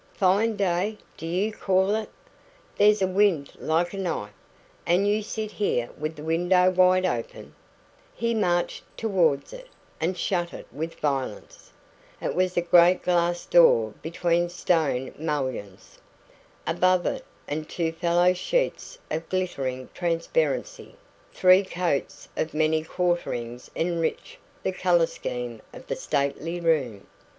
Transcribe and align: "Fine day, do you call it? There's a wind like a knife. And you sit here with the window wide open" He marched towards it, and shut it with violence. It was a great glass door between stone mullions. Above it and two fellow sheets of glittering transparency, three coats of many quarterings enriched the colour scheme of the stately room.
"Fine 0.15 0.55
day, 0.55 0.97
do 1.15 1.27
you 1.27 1.53
call 1.53 1.93
it? 1.93 2.09
There's 2.75 3.03
a 3.03 3.07
wind 3.07 3.51
like 3.59 3.93
a 3.93 3.99
knife. 3.99 4.33
And 4.83 5.07
you 5.07 5.21
sit 5.21 5.51
here 5.51 5.91
with 5.95 6.15
the 6.15 6.23
window 6.23 6.71
wide 6.71 7.05
open" 7.05 7.53
He 8.15 8.33
marched 8.33 8.83
towards 8.97 9.53
it, 9.53 9.67
and 9.99 10.17
shut 10.17 10.53
it 10.55 10.65
with 10.71 10.95
violence. 10.99 11.71
It 12.19 12.33
was 12.33 12.57
a 12.57 12.61
great 12.61 13.03
glass 13.03 13.45
door 13.45 13.93
between 14.01 14.49
stone 14.49 15.13
mullions. 15.19 15.99
Above 16.65 17.05
it 17.05 17.23
and 17.47 17.69
two 17.69 17.91
fellow 17.91 18.33
sheets 18.33 18.97
of 19.11 19.29
glittering 19.29 19.87
transparency, 19.93 20.95
three 21.31 21.63
coats 21.63 22.27
of 22.35 22.55
many 22.55 22.81
quarterings 22.83 23.69
enriched 23.75 24.39
the 24.63 24.71
colour 24.71 25.05
scheme 25.05 25.61
of 25.71 25.85
the 25.85 25.95
stately 25.95 26.59
room. 26.59 27.05